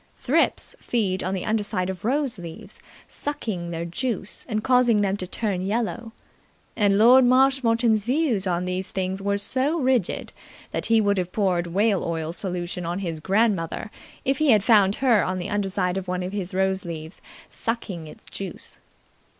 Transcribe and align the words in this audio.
Thrips 0.17 0.75
feed 0.79 1.21
on 1.23 1.35
the 1.35 1.45
underside 1.45 1.87
of 1.87 2.03
rose 2.03 2.39
leaves, 2.39 2.79
sucking 3.07 3.69
their 3.69 3.85
juice 3.85 4.47
and 4.49 4.63
causing 4.63 5.01
them 5.01 5.15
to 5.17 5.27
turn 5.27 5.61
yellow; 5.61 6.11
and 6.75 6.97
Lord 6.97 7.23
Marshmoreton's 7.23 8.05
views 8.05 8.47
on 8.47 8.65
these 8.65 8.89
things 8.89 9.21
were 9.21 9.37
so 9.37 9.77
rigid 9.79 10.33
that 10.71 10.87
he 10.87 10.99
would 11.01 11.19
have 11.19 11.31
poured 11.31 11.67
whale 11.67 12.03
oil 12.03 12.31
solution 12.33 12.83
on 12.83 12.97
his 12.97 13.19
grandmother 13.19 13.91
if 14.25 14.39
he 14.39 14.49
had 14.49 14.63
found 14.63 14.95
her 14.95 15.23
on 15.23 15.37
the 15.37 15.51
underside 15.51 15.97
of 15.97 16.07
one 16.07 16.23
of 16.23 16.31
his 16.33 16.51
rose 16.55 16.83
leaves 16.83 17.21
sucking 17.47 18.07
its 18.07 18.25
juice. 18.25 18.79